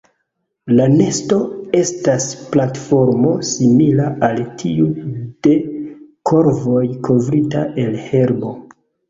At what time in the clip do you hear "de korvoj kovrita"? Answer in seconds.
5.49-7.63